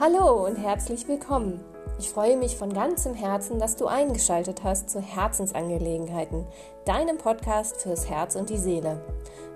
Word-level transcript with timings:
Hallo 0.00 0.44
und 0.44 0.56
herzlich 0.56 1.06
willkommen. 1.06 1.60
Ich 2.00 2.10
freue 2.10 2.36
mich 2.36 2.56
von 2.56 2.72
ganzem 2.72 3.14
Herzen, 3.14 3.60
dass 3.60 3.76
du 3.76 3.86
eingeschaltet 3.86 4.64
hast 4.64 4.90
zu 4.90 5.00
Herzensangelegenheiten, 5.00 6.44
deinem 6.84 7.16
Podcast 7.16 7.80
fürs 7.80 8.10
Herz 8.10 8.34
und 8.34 8.50
die 8.50 8.58
Seele. 8.58 9.00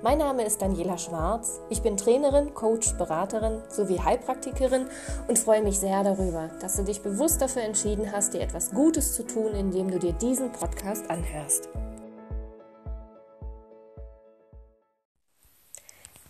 Mein 0.01 0.19
Name 0.19 0.45
ist 0.45 0.63
Daniela 0.63 0.97
Schwarz. 0.97 1.61
Ich 1.71 1.83
bin 1.83 1.97
Trainerin, 1.97 2.55
Coach, 2.55 2.93
Beraterin 2.97 3.63
sowie 3.69 3.99
Heilpraktikerin 3.99 4.87
und 5.27 5.41
freue 5.41 5.63
mich 5.63 5.81
sehr 5.81 6.05
darüber, 6.05 6.51
dass 6.61 6.77
du 6.77 6.85
dich 6.85 7.03
bewusst 7.03 7.43
dafür 7.43 7.63
entschieden 7.63 8.13
hast, 8.13 8.33
dir 8.33 8.41
etwas 8.41 8.71
Gutes 8.71 9.15
zu 9.15 9.25
tun, 9.25 9.55
indem 9.55 9.91
du 9.91 9.99
dir 9.99 10.13
diesen 10.13 10.53
Podcast 10.53 11.11
anhörst. 11.11 11.69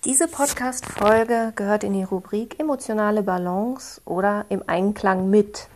Diese 0.04 0.28
Podcast-Folge 0.28 1.52
gehört 1.56 1.82
in 1.82 1.92
die 1.92 2.04
Rubrik 2.04 2.60
emotionale 2.60 3.24
Balance 3.24 4.00
oder 4.04 4.44
im 4.48 4.62
Einklang 4.64 5.28
mit. 5.28 5.66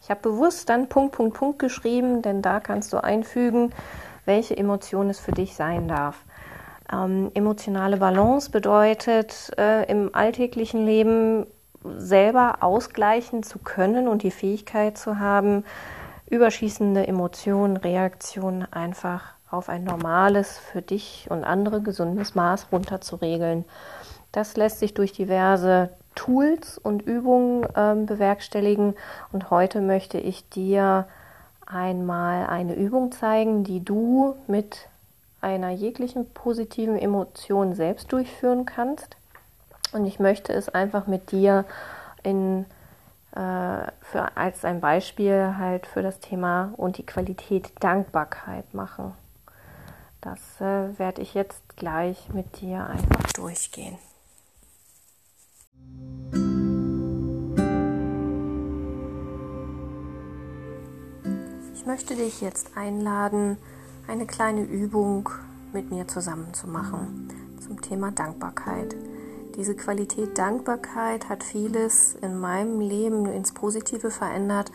Ich 0.00 0.10
habe 0.10 0.20
bewusst 0.20 0.68
dann 0.68 0.88
Punkt, 0.88 1.16
Punkt, 1.16 1.36
Punkt 1.36 1.58
geschrieben, 1.58 2.22
denn 2.22 2.40
da 2.40 2.60
kannst 2.60 2.92
du 2.92 3.02
einfügen, 3.02 3.72
welche 4.26 4.56
Emotion 4.56 5.10
es 5.10 5.18
für 5.18 5.32
dich 5.32 5.56
sein 5.56 5.88
darf. 5.88 6.22
Ähm, 6.92 7.32
emotionale 7.34 7.96
Balance 7.96 8.48
bedeutet, 8.48 9.50
äh, 9.58 9.90
im 9.90 10.14
alltäglichen 10.14 10.86
Leben 10.86 11.44
selber 11.82 12.58
ausgleichen 12.60 13.42
zu 13.42 13.58
können 13.58 14.06
und 14.06 14.22
die 14.22 14.30
Fähigkeit 14.30 14.96
zu 14.96 15.18
haben, 15.18 15.64
überschießende 16.30 17.08
Emotionen, 17.08 17.76
Reaktionen 17.76 18.72
einfach 18.72 19.34
auf 19.54 19.68
ein 19.68 19.84
normales, 19.84 20.58
für 20.58 20.82
dich 20.82 21.26
und 21.30 21.44
andere 21.44 21.80
gesundes 21.80 22.34
Maß 22.34 22.68
runterzuregeln. 22.72 23.64
Das 24.32 24.56
lässt 24.56 24.80
sich 24.80 24.94
durch 24.94 25.12
diverse 25.12 25.90
Tools 26.14 26.78
und 26.78 27.02
Übungen 27.02 27.66
ähm, 27.76 28.06
bewerkstelligen. 28.06 28.94
Und 29.32 29.50
heute 29.50 29.80
möchte 29.80 30.18
ich 30.18 30.48
dir 30.48 31.06
einmal 31.66 32.46
eine 32.46 32.74
Übung 32.74 33.12
zeigen, 33.12 33.64
die 33.64 33.84
du 33.84 34.36
mit 34.46 34.88
einer 35.40 35.70
jeglichen 35.70 36.28
positiven 36.30 36.98
Emotion 36.98 37.74
selbst 37.74 38.12
durchführen 38.12 38.64
kannst. 38.64 39.16
Und 39.92 40.06
ich 40.06 40.18
möchte 40.18 40.52
es 40.52 40.68
einfach 40.68 41.06
mit 41.06 41.30
dir 41.30 41.64
in, 42.22 42.64
äh, 43.32 43.86
für, 44.00 44.36
als 44.36 44.64
ein 44.64 44.80
Beispiel 44.80 45.54
halt 45.58 45.86
für 45.86 46.02
das 46.02 46.18
Thema 46.18 46.72
und 46.76 46.98
die 46.98 47.06
Qualität 47.06 47.70
Dankbarkeit 47.80 48.72
machen. 48.74 49.12
Das 50.24 50.40
äh, 50.58 50.98
werde 50.98 51.20
ich 51.20 51.34
jetzt 51.34 51.76
gleich 51.76 52.32
mit 52.32 52.62
dir 52.62 52.86
einfach 52.86 53.30
durchgehen. 53.34 53.98
Ich 61.74 61.84
möchte 61.84 62.16
dich 62.16 62.40
jetzt 62.40 62.74
einladen, 62.74 63.58
eine 64.08 64.24
kleine 64.24 64.62
Übung 64.62 65.28
mit 65.74 65.90
mir 65.90 66.08
zusammen 66.08 66.54
zu 66.54 66.68
machen 66.68 67.28
zum 67.60 67.82
Thema 67.82 68.10
Dankbarkeit. 68.10 68.96
Diese 69.56 69.76
Qualität 69.76 70.38
Dankbarkeit 70.38 71.28
hat 71.28 71.44
vieles 71.44 72.14
in 72.14 72.40
meinem 72.40 72.80
Leben 72.80 73.26
ins 73.26 73.52
Positive 73.52 74.10
verändert, 74.10 74.72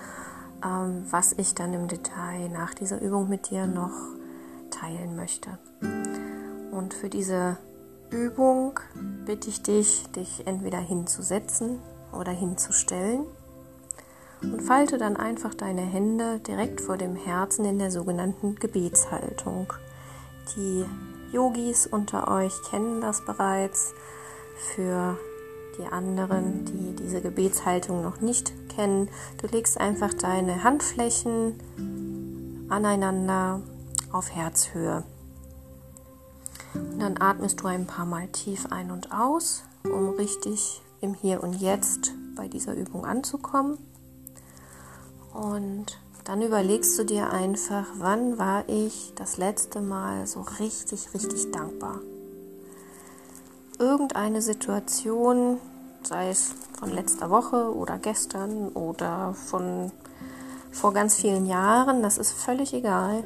ähm, 0.63 1.07
was 1.09 1.33
ich 1.33 1.55
dann 1.55 1.73
im 1.73 1.87
Detail 1.87 2.49
nach 2.49 2.75
dieser 2.75 3.01
Übung 3.01 3.27
mit 3.27 3.49
dir 3.49 3.65
noch 3.65 4.18
teilen 4.69 5.15
möchte. 5.15 5.57
Und 6.71 6.93
für 6.93 7.09
diese 7.09 7.57
Übung 8.09 8.79
bitte 9.25 9.49
ich 9.49 9.61
dich, 9.61 10.07
dich 10.11 10.47
entweder 10.47 10.79
hinzusetzen 10.79 11.79
oder 12.11 12.31
hinzustellen 12.31 13.25
und 14.41 14.61
falte 14.61 14.97
dann 14.97 15.17
einfach 15.17 15.53
deine 15.53 15.81
Hände 15.81 16.39
direkt 16.39 16.81
vor 16.81 16.97
dem 16.97 17.15
Herzen 17.15 17.65
in 17.65 17.77
der 17.77 17.91
sogenannten 17.91 18.55
Gebetshaltung. 18.55 19.71
Die 20.55 20.85
Yogis 21.31 21.87
unter 21.87 22.31
euch 22.31 22.53
kennen 22.69 23.01
das 23.01 23.23
bereits. 23.25 23.93
Für 24.73 25.17
die 25.77 25.85
anderen, 25.85 26.65
die 26.65 26.95
diese 26.95 27.21
Gebetshaltung 27.21 28.01
noch 28.01 28.19
nicht 28.19 28.51
kennen, 28.69 29.09
du 29.41 29.47
legst 29.47 29.79
einfach 29.79 30.13
deine 30.13 30.63
Handflächen 30.63 31.55
aneinander 32.69 33.61
auf 34.11 34.33
Herzhöhe. 34.33 35.03
Und 36.73 36.99
dann 36.99 37.21
atmest 37.21 37.61
du 37.61 37.67
ein 37.67 37.87
paar 37.87 38.05
Mal 38.05 38.27
tief 38.27 38.67
ein 38.71 38.91
und 38.91 39.11
aus, 39.11 39.63
um 39.83 40.09
richtig 40.09 40.81
im 41.01 41.13
Hier 41.13 41.43
und 41.43 41.53
Jetzt 41.53 42.13
bei 42.35 42.47
dieser 42.47 42.75
Übung 42.75 43.05
anzukommen. 43.05 43.77
Und 45.33 45.99
dann 46.25 46.41
überlegst 46.41 46.97
du 46.99 47.05
dir 47.05 47.31
einfach, 47.31 47.85
wann 47.97 48.37
war 48.37 48.67
ich 48.67 49.13
das 49.15 49.37
letzte 49.37 49.81
Mal 49.81 50.27
so 50.27 50.41
richtig, 50.59 51.13
richtig 51.13 51.51
dankbar. 51.51 51.99
Irgendeine 53.79 54.41
Situation, 54.41 55.57
sei 56.03 56.29
es 56.29 56.53
von 56.77 56.91
letzter 56.91 57.29
Woche 57.29 57.73
oder 57.73 57.97
gestern 57.97 58.69
oder 58.69 59.33
von 59.33 59.91
vor 60.71 60.93
ganz 60.93 61.15
vielen 61.15 61.45
Jahren, 61.45 62.03
das 62.03 62.17
ist 62.17 62.31
völlig 62.31 62.73
egal 62.73 63.23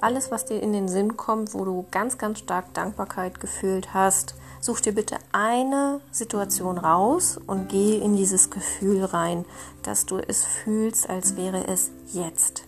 alles, 0.00 0.30
was 0.30 0.44
dir 0.44 0.62
in 0.62 0.72
den 0.72 0.88
Sinn 0.88 1.16
kommt, 1.16 1.54
wo 1.54 1.64
du 1.64 1.86
ganz, 1.90 2.18
ganz 2.18 2.38
stark 2.40 2.72
Dankbarkeit 2.74 3.40
gefühlt 3.40 3.94
hast, 3.94 4.34
such 4.60 4.80
dir 4.80 4.94
bitte 4.94 5.16
eine 5.32 6.00
Situation 6.10 6.78
raus 6.78 7.38
und 7.46 7.68
geh 7.68 7.98
in 7.98 8.16
dieses 8.16 8.50
Gefühl 8.50 9.04
rein, 9.04 9.44
dass 9.82 10.06
du 10.06 10.18
es 10.18 10.44
fühlst, 10.44 11.08
als 11.08 11.36
wäre 11.36 11.66
es 11.66 11.90
jetzt, 12.12 12.64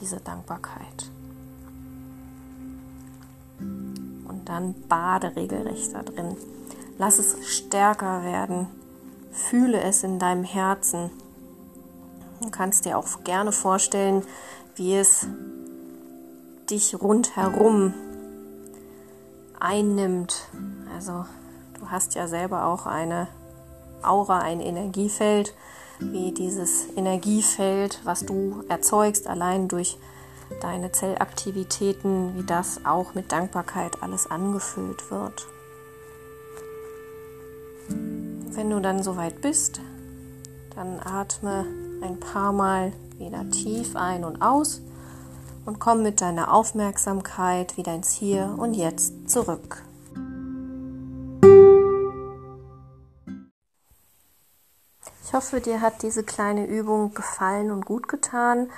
diese 0.00 0.20
Dankbarkeit. 0.20 1.10
Und 3.58 4.42
dann 4.46 4.74
bade 4.88 5.36
regelrecht 5.36 5.94
da 5.94 6.02
drin. 6.02 6.36
Lass 6.98 7.18
es 7.18 7.36
stärker 7.46 8.22
werden. 8.22 8.66
Fühle 9.32 9.80
es 9.80 10.04
in 10.04 10.18
deinem 10.18 10.44
Herzen. 10.44 11.10
Du 12.40 12.50
kannst 12.50 12.84
dir 12.84 12.98
auch 12.98 13.24
gerne 13.24 13.52
vorstellen, 13.52 14.22
wie 14.76 14.96
es 14.96 15.26
dich 16.70 17.00
rundherum 17.00 17.94
einnimmt. 19.58 20.48
Also 20.94 21.24
du 21.78 21.90
hast 21.90 22.14
ja 22.14 22.28
selber 22.28 22.66
auch 22.66 22.86
eine 22.86 23.28
Aura, 24.02 24.40
ein 24.40 24.60
Energiefeld, 24.60 25.54
wie 25.98 26.32
dieses 26.32 26.86
Energiefeld, 26.96 28.00
was 28.04 28.26
du 28.26 28.64
erzeugst, 28.68 29.26
allein 29.26 29.68
durch 29.68 29.98
deine 30.60 30.92
Zellaktivitäten, 30.92 32.36
wie 32.36 32.44
das 32.44 32.84
auch 32.84 33.14
mit 33.14 33.32
Dankbarkeit 33.32 34.02
alles 34.02 34.30
angefüllt 34.30 35.10
wird. 35.10 35.46
Wenn 37.88 38.70
du 38.70 38.80
dann 38.80 39.02
soweit 39.02 39.40
bist, 39.40 39.80
dann 40.74 41.00
atme 41.00 41.66
ein 42.02 42.20
paar 42.20 42.52
Mal 42.52 42.92
wieder 43.18 43.48
tief 43.50 43.96
ein 43.96 44.24
und 44.24 44.42
aus 44.42 44.80
und 45.66 45.78
komm 45.78 46.02
mit 46.02 46.20
deiner 46.20 46.52
Aufmerksamkeit 46.52 47.76
wieder 47.76 47.94
ins 47.94 48.12
Hier 48.12 48.54
und 48.58 48.74
Jetzt 48.74 49.28
zurück. 49.28 49.82
Ich 55.22 55.32
hoffe, 55.32 55.60
dir 55.60 55.80
hat 55.80 56.02
diese 56.02 56.22
kleine 56.22 56.66
Übung 56.66 57.12
gefallen 57.14 57.70
und 57.70 57.84
gut 57.86 58.08
getan. 58.08 58.70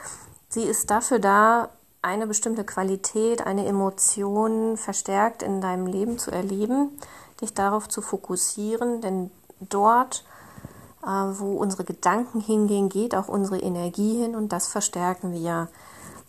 Sie 0.48 0.62
ist 0.62 0.90
dafür 0.90 1.18
da, 1.18 1.68
eine 2.02 2.26
bestimmte 2.26 2.64
Qualität, 2.64 3.44
eine 3.44 3.66
Emotion 3.66 4.76
verstärkt 4.76 5.42
in 5.42 5.60
deinem 5.60 5.86
Leben 5.86 6.18
zu 6.18 6.30
erleben, 6.30 6.90
dich 7.40 7.52
darauf 7.52 7.88
zu 7.88 8.00
fokussieren, 8.00 9.00
denn 9.00 9.30
dort, 9.60 10.24
äh, 11.02 11.08
wo 11.08 11.56
unsere 11.56 11.84
Gedanken 11.84 12.40
hingehen, 12.40 12.88
geht 12.88 13.14
auch 13.14 13.28
unsere 13.28 13.58
Energie 13.58 14.22
hin 14.22 14.36
und 14.36 14.52
das 14.52 14.68
verstärken 14.68 15.32
wir. 15.32 15.68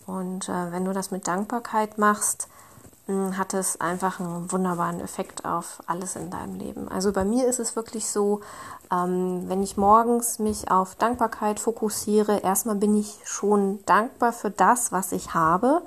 Und 0.08 0.50
äh, 0.50 0.72
wenn 0.72 0.86
du 0.86 0.94
das 0.94 1.12
mit 1.12 1.28
Dankbarkeit 1.28 1.98
machst, 1.98 2.48
mh, 3.08 3.14
hm, 3.14 3.38
hat 3.38 3.54
es 3.54 3.80
einfach 3.80 4.20
einen 4.20 4.52
wunderbaren 4.52 5.02
Effekt 5.02 5.46
auf 5.46 5.84
alles 5.86 6.16
in 6.16 6.32
deinem 6.32 6.56
Leben. 6.56 6.88
Also 6.88 7.12
bei 7.12 7.26
mir 7.26 7.46
ist 7.46 7.60
es 7.60 7.76
wirklich 7.76 8.08
so, 8.08 8.42
ähm, 8.92 9.44
wenn 9.48 9.62
ich 9.62 9.78
morgens 9.78 10.40
mich 10.40 10.72
auf 10.72 10.96
Dankbarkeit 10.96 11.60
fokussiere, 11.60 12.40
erstmal 12.40 12.76
bin 12.76 12.98
ich 12.98 13.20
schon 13.26 13.84
dankbar 13.86 14.32
für 14.32 14.50
das, 14.50 14.92
was 14.92 15.12
ich 15.12 15.34
habe. 15.34 15.82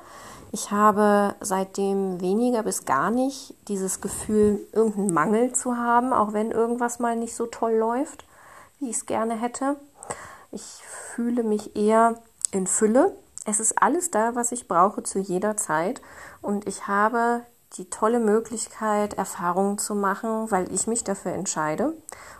Ich 0.53 0.71
habe 0.71 1.35
seitdem 1.41 2.21
weniger 2.21 2.63
bis 2.63 2.85
gar 2.85 3.11
nicht 3.11 3.55
dieses 3.69 4.01
Gefühl, 4.01 4.61
irgendeinen 4.73 5.15
Mangel 5.15 5.53
zu 5.55 5.77
haben, 5.77 6.13
auch 6.13 6.33
wenn 6.33 6.51
irgendwas 6.51 6.99
mal 6.99 7.17
nicht 7.17 7.35
so 7.35 7.47
toll 7.47 7.73
läuft, 7.73 8.25
wie 8.81 8.91
ich 8.91 8.97
es 8.97 9.07
gerne 9.07 9.35
hätte. 9.35 9.77
Ich 10.53 10.83
fühle 11.15 11.45
mich 11.45 11.77
eher 11.77 12.17
in 12.51 12.67
Fülle 12.67 13.15
es 13.51 13.61
ist 13.61 13.83
alles 13.83 14.11
da, 14.11 14.37
was 14.37 14.53
ich 14.53 14.69
brauche 14.69 15.03
zu 15.03 15.19
jeder 15.19 15.57
Zeit 15.57 16.01
und 16.41 16.67
ich 16.69 16.87
habe 16.87 17.43
die 17.77 17.91
tolle 17.91 18.21
Möglichkeit, 18.21 19.15
Erfahrungen 19.15 19.79
zu 19.79 19.95
machen, 19.95 20.51
weil 20.51 20.73
ich 20.73 20.87
mich 20.87 21.05
dafür 21.05 21.33
entscheide 21.33 21.93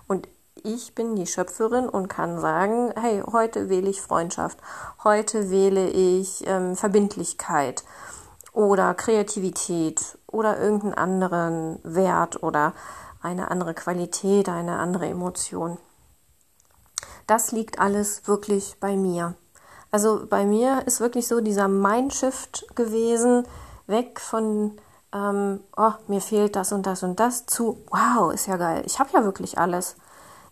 und 0.07 0.29
ich 0.63 0.95
bin 0.95 1.17
die 1.17 1.27
Schöpferin 1.27 1.89
und 1.89 2.09
kann 2.09 2.41
sagen, 2.41 2.93
hey, 2.97 3.23
heute 3.33 3.69
wähle 3.69 3.91
ich 3.91 4.03
Freundschaft, 4.03 4.59
heute 5.03 5.51
wähle 5.51 5.89
ich 5.89 6.47
ähm, 6.47 6.77
Verbindlichkeit 6.77 7.85
oder 8.53 8.95
Kreativität 8.95 10.19
oder 10.27 10.61
irgendeinen 10.61 10.95
anderen 10.95 11.79
Wert 11.83 12.43
oder 12.43 12.73
eine 13.23 13.51
andere 13.51 13.75
Qualität, 13.75 14.49
eine 14.49 14.79
andere 14.79 15.07
Emotion. 15.07 15.79
Das 17.27 17.53
liegt 17.53 17.79
alles 17.79 18.27
wirklich 18.27 18.77
bei 18.81 18.97
mir. 18.97 19.35
Also 19.91 20.27
bei 20.29 20.45
mir 20.45 20.87
ist 20.87 21.01
wirklich 21.01 21.27
so 21.27 21.41
dieser 21.41 21.69
Mindshift 21.69 22.67
gewesen, 22.75 23.45
weg 23.87 24.21
von 24.21 24.79
ähm, 25.13 25.61
oh, 25.77 25.93
mir 26.07 26.21
fehlt 26.21 26.57
das 26.57 26.73
und 26.73 26.87
das 26.87 27.03
und 27.03 27.19
das 27.19 27.47
zu, 27.47 27.83
wow, 27.91 28.33
ist 28.33 28.47
ja 28.47 28.57
geil, 28.57 28.83
ich 28.87 28.99
habe 29.01 29.11
ja 29.13 29.25
wirklich 29.25 29.59
alles. 29.59 29.97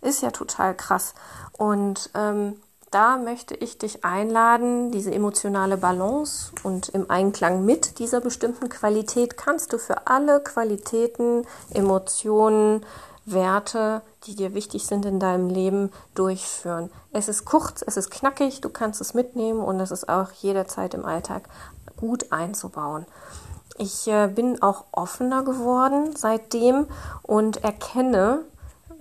Ist 0.00 0.22
ja 0.22 0.30
total 0.30 0.74
krass. 0.76 1.14
Und 1.56 2.10
ähm, 2.14 2.56
da 2.90 3.18
möchte 3.18 3.54
ich 3.54 3.78
dich 3.78 4.04
einladen, 4.04 4.90
diese 4.90 5.12
emotionale 5.12 5.76
Balance 5.76 6.52
und 6.62 6.88
im 6.90 7.10
Einklang 7.10 7.64
mit 7.64 7.98
dieser 7.98 8.20
bestimmten 8.20 8.68
Qualität 8.68 9.36
kannst 9.36 9.72
du 9.72 9.78
für 9.78 10.06
alle 10.06 10.40
Qualitäten, 10.40 11.46
Emotionen, 11.74 12.84
Werte, 13.32 14.02
die 14.24 14.34
dir 14.34 14.54
wichtig 14.54 14.86
sind 14.86 15.04
in 15.04 15.20
deinem 15.20 15.48
Leben, 15.48 15.90
durchführen. 16.14 16.90
Es 17.12 17.28
ist 17.28 17.44
kurz, 17.44 17.82
es 17.86 17.96
ist 17.96 18.10
knackig, 18.10 18.60
du 18.60 18.68
kannst 18.68 19.00
es 19.00 19.14
mitnehmen 19.14 19.60
und 19.60 19.80
es 19.80 19.90
ist 19.90 20.08
auch 20.08 20.30
jederzeit 20.32 20.94
im 20.94 21.04
Alltag 21.04 21.48
gut 21.96 22.32
einzubauen. 22.32 23.06
Ich 23.76 24.08
äh, 24.08 24.28
bin 24.28 24.60
auch 24.62 24.84
offener 24.92 25.44
geworden 25.44 26.16
seitdem 26.16 26.86
und 27.22 27.62
erkenne, 27.62 28.40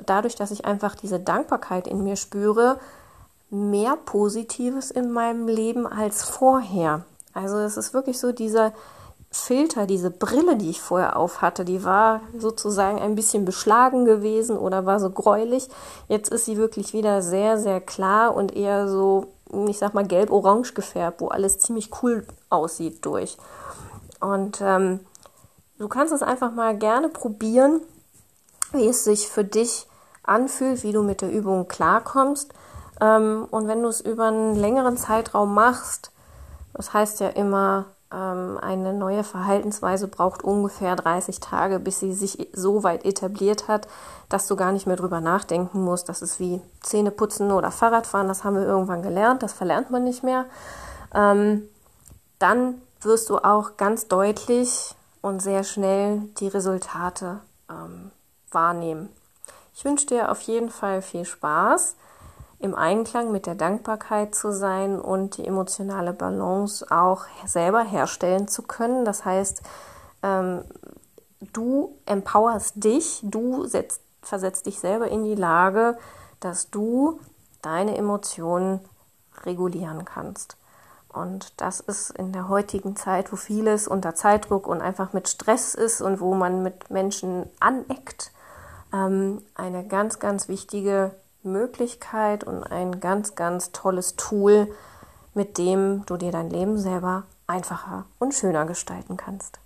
dadurch, 0.05 0.35
dass 0.35 0.51
ich 0.51 0.65
einfach 0.65 0.95
diese 0.95 1.19
Dankbarkeit 1.19 1.87
in 1.87 2.03
mir 2.03 2.15
spüre, 2.15 2.79
mehr 3.49 3.95
Positives 3.95 4.91
in 4.91 5.11
meinem 5.11 5.47
Leben 5.47 5.87
als 5.87 6.23
vorher. 6.23 7.05
Also 7.33 7.57
es 7.57 7.77
ist 7.77 7.93
wirklich 7.93 8.19
so 8.19 8.31
dieser 8.31 8.73
Filter, 9.29 9.85
diese 9.87 10.09
Brille, 10.09 10.55
die 10.55 10.69
ich 10.69 10.81
vorher 10.81 11.17
auf 11.17 11.41
hatte, 11.41 11.65
die 11.65 11.83
war 11.83 12.21
sozusagen 12.37 12.99
ein 12.99 13.15
bisschen 13.15 13.43
beschlagen 13.45 14.05
gewesen 14.05 14.57
oder 14.57 14.85
war 14.85 14.99
so 14.99 15.09
gräulich. 15.09 15.67
Jetzt 16.07 16.31
ist 16.31 16.45
sie 16.45 16.57
wirklich 16.57 16.93
wieder 16.93 17.21
sehr, 17.21 17.57
sehr 17.57 17.81
klar 17.81 18.35
und 18.35 18.55
eher 18.55 18.87
so, 18.87 19.27
ich 19.67 19.77
sag 19.77 19.93
mal, 19.93 20.07
gelb-orange 20.07 20.73
gefärbt, 20.73 21.19
wo 21.21 21.27
alles 21.27 21.59
ziemlich 21.59 21.91
cool 22.01 22.25
aussieht 22.49 23.05
durch. 23.05 23.37
Und 24.21 24.59
ähm, 24.61 25.01
du 25.77 25.87
kannst 25.89 26.13
es 26.13 26.23
einfach 26.23 26.53
mal 26.53 26.77
gerne 26.77 27.09
probieren, 27.09 27.81
wie 28.71 28.87
es 28.87 29.03
sich 29.03 29.27
für 29.27 29.43
dich 29.43 29.87
anfühlt, 30.23 30.83
wie 30.83 30.93
du 30.93 31.03
mit 31.03 31.21
der 31.21 31.31
Übung 31.31 31.67
klarkommst. 31.67 32.53
Ähm, 33.01 33.45
und 33.51 33.67
wenn 33.67 33.83
du 33.83 33.89
es 33.89 34.01
über 34.01 34.25
einen 34.25 34.55
längeren 34.55 34.97
Zeitraum 34.97 35.53
machst, 35.53 36.11
das 36.73 36.93
heißt 36.93 37.19
ja 37.19 37.29
immer, 37.29 37.85
eine 38.09 38.93
neue 38.93 39.23
Verhaltensweise 39.23 40.07
braucht 40.07 40.41
ungefähr 40.41 40.95
30 40.95 41.41
Tage, 41.41 41.79
bis 41.79 41.99
sie 41.99 42.13
sich 42.13 42.49
so 42.53 42.83
weit 42.83 43.03
etabliert 43.05 43.67
hat, 43.67 43.87
dass 44.29 44.47
du 44.47 44.55
gar 44.55 44.71
nicht 44.71 44.87
mehr 44.87 44.95
drüber 44.95 45.19
nachdenken 45.19 45.83
musst. 45.83 46.07
Das 46.07 46.21
ist 46.21 46.39
wie 46.39 46.61
Zähne 46.81 47.11
putzen 47.11 47.51
oder 47.51 47.69
Fahrradfahren, 47.69 48.29
das 48.29 48.43
haben 48.43 48.55
wir 48.55 48.65
irgendwann 48.65 49.01
gelernt, 49.01 49.43
das 49.43 49.51
verlernt 49.51 49.89
man 49.89 50.05
nicht 50.05 50.23
mehr. 50.23 50.45
Ähm, 51.13 51.63
dann 52.39 52.81
wirst 53.01 53.29
du 53.29 53.39
auch 53.39 53.75
ganz 53.75 54.07
deutlich 54.07 54.95
und 55.21 55.41
sehr 55.41 55.63
schnell 55.63 56.21
die 56.39 56.47
Resultate 56.47 57.41
ähm, 57.69 58.11
wahrnehmen. 58.51 59.09
Ich 59.73 59.83
wünsche 59.83 60.07
dir 60.07 60.31
auf 60.31 60.41
jeden 60.41 60.69
Fall 60.69 61.01
viel 61.01 61.25
Spaß, 61.25 61.95
im 62.59 62.73
Einklang 62.73 63.31
mit 63.31 63.45
der 63.45 63.55
Dankbarkeit 63.55 64.33
zu 64.33 64.51
sein 64.51 64.99
und 64.99 65.37
die 65.37 65.45
emotionale 65.45 66.13
Balance 66.13 66.85
auch 66.89 67.25
selber 67.45 67.83
herstellen 67.83 68.47
zu 68.47 68.63
können. 68.63 69.05
Das 69.05 69.25
heißt, 69.25 69.61
ähm, 70.23 70.63
du 71.53 71.95
empowerst 72.05 72.83
dich, 72.83 73.19
du 73.23 73.65
setzt, 73.65 74.01
versetzt 74.21 74.65
dich 74.65 74.79
selber 74.79 75.07
in 75.07 75.23
die 75.23 75.35
Lage, 75.35 75.97
dass 76.39 76.71
du 76.71 77.19
deine 77.61 77.95
Emotionen 77.95 78.79
regulieren 79.43 80.03
kannst. 80.05 80.57
Und 81.09 81.59
das 81.61 81.79
ist 81.79 82.11
in 82.11 82.31
der 82.31 82.47
heutigen 82.47 82.95
Zeit, 82.95 83.31
wo 83.31 83.35
vieles 83.35 83.87
unter 83.87 84.13
Zeitdruck 84.13 84.67
und 84.67 84.81
einfach 84.81 85.13
mit 85.13 85.29
Stress 85.29 85.73
ist 85.73 86.01
und 86.01 86.19
wo 86.19 86.33
man 86.35 86.63
mit 86.63 86.89
Menschen 86.89 87.49
aneckt, 87.59 88.31
ähm, 88.93 89.41
eine 89.55 89.87
ganz, 89.87 90.19
ganz 90.19 90.47
wichtige 90.47 91.11
Möglichkeit 91.47 92.43
und 92.43 92.63
ein 92.63 92.99
ganz, 92.99 93.35
ganz 93.35 93.71
tolles 93.71 94.15
Tool, 94.15 94.67
mit 95.33 95.57
dem 95.57 96.05
du 96.05 96.17
dir 96.17 96.31
dein 96.31 96.49
Leben 96.49 96.77
selber 96.77 97.23
einfacher 97.47 98.05
und 98.19 98.33
schöner 98.33 98.65
gestalten 98.65 99.17
kannst. 99.17 99.59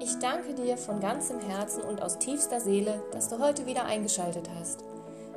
Ich 0.00 0.18
danke 0.18 0.54
dir 0.54 0.76
von 0.76 1.00
ganzem 1.00 1.40
Herzen 1.40 1.82
und 1.82 2.02
aus 2.02 2.18
tiefster 2.18 2.60
Seele, 2.60 3.02
dass 3.12 3.28
du 3.28 3.38
heute 3.38 3.64
wieder 3.66 3.84
eingeschaltet 3.84 4.50
hast. 4.58 4.84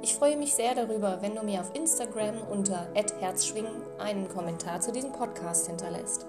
Ich 0.01 0.15
freue 0.15 0.37
mich 0.37 0.53
sehr 0.53 0.75
darüber, 0.75 1.21
wenn 1.21 1.35
du 1.35 1.43
mir 1.43 1.61
auf 1.61 1.73
Instagram 1.73 2.41
unter 2.51 2.87
@herzschwingen 2.93 3.71
einen 3.97 4.27
Kommentar 4.29 4.79
zu 4.79 4.91
diesem 4.91 5.11
Podcast 5.11 5.67
hinterlässt. 5.67 6.25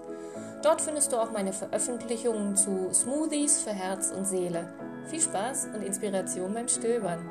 Dort 0.63 0.81
findest 0.81 1.13
du 1.13 1.17
auch 1.17 1.31
meine 1.31 1.53
Veröffentlichungen 1.53 2.57
zu 2.57 2.89
Smoothies 2.93 3.61
für 3.61 3.73
Herz 3.73 4.11
und 4.11 4.25
Seele. 4.25 4.73
Viel 5.07 5.21
Spaß 5.21 5.69
und 5.75 5.83
Inspiration 5.83 6.55
beim 6.55 6.69
Stöbern. 6.69 7.31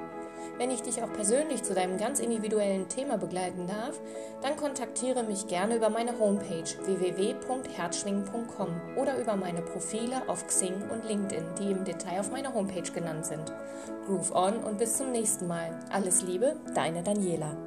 Wenn 0.58 0.72
ich 0.72 0.82
dich 0.82 1.04
auch 1.04 1.14
persönlich 1.14 1.64
zu 1.64 1.76
deinem 1.76 1.98
ganz 1.98 2.20
individuellen 2.20 2.90
Thema 2.90 3.18
begleiten 3.18 3.68
darf, 3.68 4.00
dann 4.42 4.56
kontaktiere 4.56 5.24
mich 5.24 5.48
gerne 5.48 5.76
über 5.76 5.90
meine 5.90 6.18
Homepage 6.20 6.64
www.herzschwingen.com 6.84 8.70
oder 8.96 9.20
über 9.20 9.36
meine 9.36 9.62
Profile 9.62 10.28
auf 10.28 10.48
Xing 10.48 10.90
und 10.92 11.06
LinkedIn, 11.06 11.44
die 11.60 11.72
im 11.72 11.84
Detail 11.84 12.22
auf 12.22 12.32
meiner 12.32 12.54
Homepage 12.54 12.92
genannt 12.92 13.26
sind. 13.26 13.52
Groove 14.06 14.34
on 14.34 14.58
und 14.64 14.78
bis 14.78 14.98
zum 14.98 15.12
nächsten 15.12 15.48
Mal. 15.48 15.78
Alles 15.92 16.22
Liebe, 16.24 16.56
deine 16.74 17.04
Daniela. 17.04 17.67